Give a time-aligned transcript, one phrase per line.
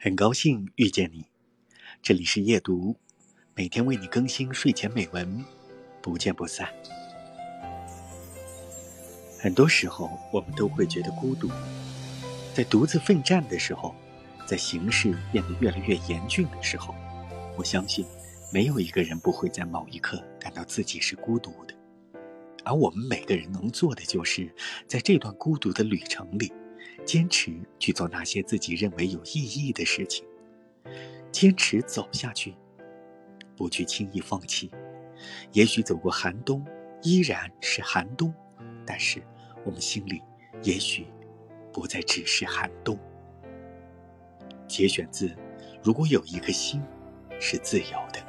[0.00, 1.24] 很高兴遇见你，
[2.00, 2.94] 这里是夜读，
[3.56, 5.44] 每天为你更新睡前美文，
[6.00, 6.68] 不见不散。
[9.40, 11.50] 很多时候，我们都会觉得孤独，
[12.54, 13.92] 在独自奋战的时候，
[14.46, 16.94] 在形势变得越来越严峻的时候，
[17.56, 18.06] 我相信，
[18.52, 21.74] 没有一个人不会在某一刻感到自己是孤独的。
[22.62, 24.48] 而我们每个人能做的，就是
[24.86, 26.52] 在这段孤独的旅程里。
[27.04, 30.24] 坚持去做那些自己认为有意义的事情，
[31.30, 32.54] 坚持走下去，
[33.56, 34.70] 不去轻易放弃。
[35.52, 36.64] 也许走过寒冬
[37.02, 38.32] 依然是寒冬，
[38.86, 39.22] 但是
[39.64, 40.22] 我们心里
[40.62, 41.06] 也许
[41.72, 42.98] 不再只是寒冬。
[44.66, 45.28] 节选自
[45.82, 46.80] 《如果有一颗心
[47.40, 48.20] 是自由的》。